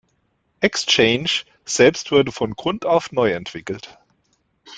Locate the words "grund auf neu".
2.55-3.33